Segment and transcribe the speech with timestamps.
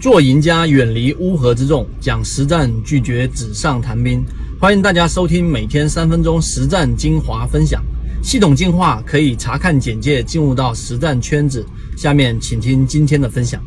[0.00, 4.24] 做赢家，远离乌合之众，讲实战，拒绝纸上谈兵。
[4.58, 7.84] 欢迎大家收听每天三分钟实战精华分享。
[8.22, 11.66] 系统进化可以查看简介，进入到实战圈子。
[11.98, 13.62] 下面请听今天的分享。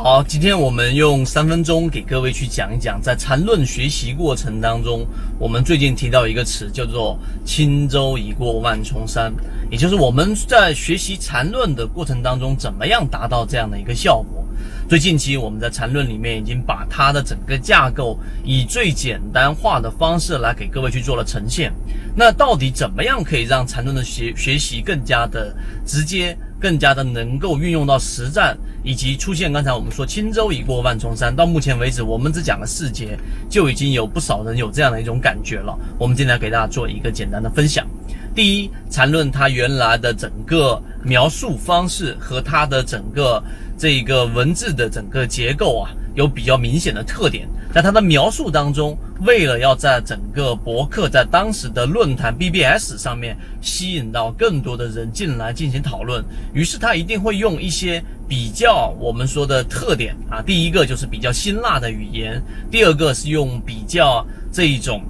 [0.00, 5.04] 好，今天我们用三分钟给各位去讲一讲，在缠论学习过程当中，
[5.40, 9.34] 我们最近提到一个词叫做“轻舟已过万重山”，
[9.72, 14.44] 也就是我们在学习缠论的过程当中，怎么样达到这样的一个效果。
[14.88, 21.72] 最近期我们在缠论里面已经把它的整个架构以最简单化的方式来给各位去做了呈现。
[22.14, 25.52] 那到底怎么样可以让缠论的学学习更加的
[25.84, 26.38] 直接？
[26.60, 31.34] 更加的能够运用到实战，以及出现刚才我们说轻舟已过万重山。
[31.34, 35.78] 到目前为止，我们只讲了四节，就已经有不少人有这样的一种感觉了。
[35.98, 37.86] 我们今天给大家做一个简单的分享。
[38.34, 43.42] 第一，缠论它原来的整个描述方式和它的整个
[43.76, 45.90] 这个文字的整个结构啊。
[46.14, 65.02] 有比较明显的特点，在它的描述当中，为了要在整个博客在当时的论坛 BBS 上面吸引到更多的人进来进行讨论，于是他一定会用一些比较我们说的特点啊，第一个就是比较辛辣的语言，第二个是用比较这一种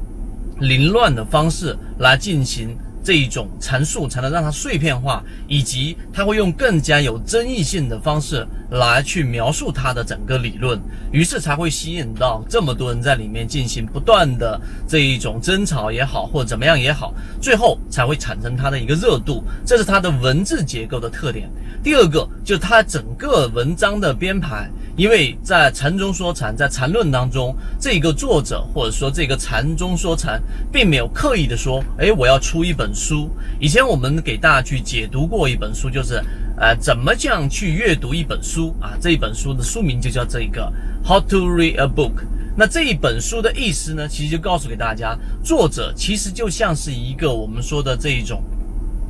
[0.60, 2.76] 凌乱的方式来进行。
[3.02, 10.78] 这一种陈述才能让它碎片化，以及他会用更加有争议性的方式来去描述他的整个理论，
[11.10, 19.42] 于是才会吸引到这么多人在里面进行不断的这一种争吵也好，或怎么样也好，最后才会产生它的一个热度。
[19.64, 21.50] 这是它的文字结构的特点。
[21.82, 24.68] 第二个就是它整个文章的编排。
[24.98, 33.30] 因为在禅中说禅，在禅论当中，这个作者或者说这个禅中说禅，并没有刻意的说，哎，我要出一本书。
[33.60, 36.20] 以前我们给大家去解读过一本书，就是，
[36.56, 38.98] 呃，怎么这样去阅读一本书啊？
[39.00, 40.70] 这一本书的书名就叫这个
[41.08, 42.10] 《How to Read a Book》。
[42.56, 48.42] 那这一本书的意思呢，其实就告诉给大家，作者其实就像是一个我们说的这一种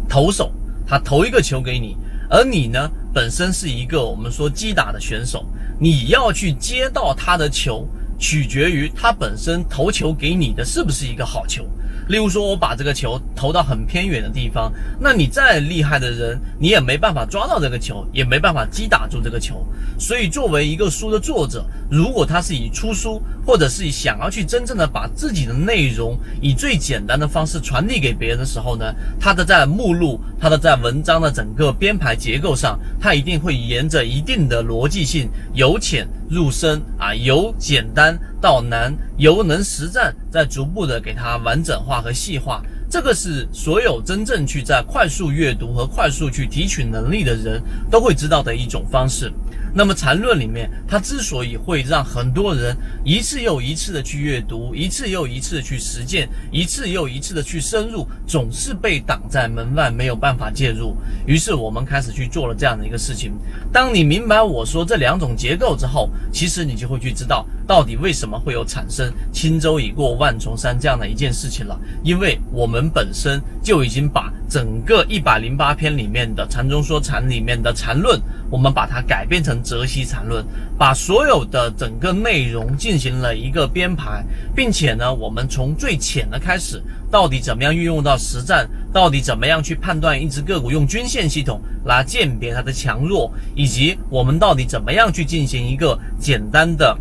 [0.07, 0.53] 投手，
[0.87, 1.97] 他投一个球给你，
[2.31, 5.47] 而你呢，本身是一个我们说击打的选手。
[5.81, 7.87] 你要去接到他的球，
[8.19, 11.65] 取决于他本身投球给你的是不是一个好球。
[12.09, 19.65] 例如说，我把这个球投到很偏远的地方，那你再厉害的人，你也没办法抓到这个球，也没办法击打住这个球。
[19.99, 38.19] 所以，作为一个书的作者，如果他是以出书，或者是想要去真正的把自己的内容以最简单的方式传递给别人的时候呢，他的在目录，他的在文章的整个编排结构上，他一定会沿着一定的逻辑性，由浅入深啊，由简单。
[38.41, 49.33] 到难，由能实战，再逐步的给它完整化和细化，这个是所有真正去在快速阅读和快速去提取能力的人都会知道的一种方式。
[49.79, 60.97] 那么禅论里面，它之所以会让很多人一次又一次的去阅读，一次又一次的去实践，一次又一次的去深入，总是被挡在门外，没有办法介入。
[61.29, 63.33] 于是我们开始去做了这样的一个事情。
[63.73, 67.47] 当你明白我说这两种结构之后，其实你就会去知道。
[67.65, 71.79] 到底为什么会有产生轻舟已过万重山这样的一件事情了？
[72.03, 78.19] 因为我们本身就已经把整个一百零八篇里面的禅中说禅里面的禅论，
[78.51, 80.43] 我们把它改变成泽西禅论，
[80.79, 84.25] 把所有的整个内容进行了一个编排，
[84.57, 96.97] 并且呢，我们从最浅的开始，到底怎么样运用到实战，到底怎么样去判断一只个股用均线系统来鉴别它的强弱，以及我们到底怎么样去进行一个简单的。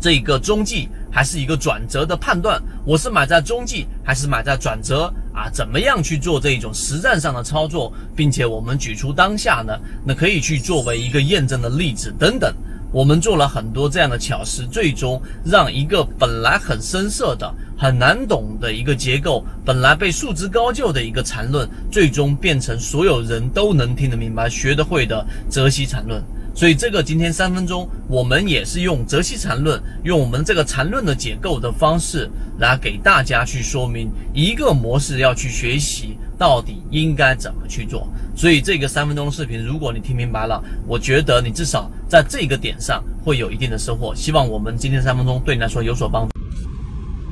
[0.00, 5.50] 这个中继还是一个转折的判断，我是买在中继还是买在转折啊？
[5.50, 9.72] 怎么样去做这一种实战上的操作，并且我们举出当下呢？
[10.04, 12.52] 那可以去作为一个验证的例子等等。
[12.90, 26.22] 我们做了很多这样的巧思，最终让一个本来很深涩的、很难懂的一个结构，本来被束之高就的一个缠论，最终变成所有人都能听得明白、学得会的泽西缠论。
[26.58, 32.28] 所以这个今天三分钟，我们也是用泽西禅论，用我们这个禅论的结构的方式
[32.58, 38.08] 来给大家去说明一个模式要去学习到底应该怎么去做。
[38.34, 44.12] 所以这个三分钟的视频，如果你听明白了，我觉得你至少在这个点上会有一定的收获。
[44.12, 46.32] 希望我们今天三分钟对你来说有所帮助。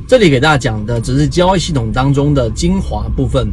[0.09, 3.53] 这里给大家讲的只是交易系统当中的精华部分。